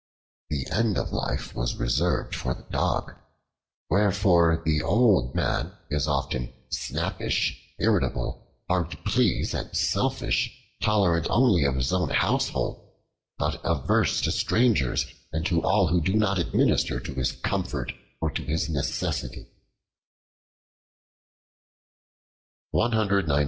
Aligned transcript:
The 0.49 0.65
end 0.71 0.97
of 0.97 1.11
life 1.11 1.53
was 1.53 1.75
reserved 1.75 2.33
for 2.33 2.55
the 2.55 2.65
Dog, 2.71 3.13
wherefore 3.87 4.59
the 4.65 4.81
old 4.81 5.35
man 5.35 5.73
is 5.91 6.07
often 6.07 6.51
snappish, 6.69 7.69
irritable, 7.77 8.47
hard 8.67 8.89
to 8.89 8.97
please, 8.97 9.53
and 9.53 9.77
selfish, 9.77 10.59
tolerant 10.81 11.27
only 11.29 11.65
of 11.65 11.75
his 11.75 11.93
own 11.93 12.09
household, 12.09 12.83
but 13.37 13.61
averse 13.63 14.21
to 14.21 14.31
strangers 14.31 15.05
and 15.31 15.45
to 15.45 15.61
all 15.61 15.85
who 15.89 16.01
do 16.01 16.15
not 16.15 16.39
administer 16.39 16.99
to 16.99 17.13
his 17.13 17.33
comfort 17.33 17.93
or 18.19 18.31
to 18.31 18.41
his 18.41 18.69
necessities. 18.69 19.45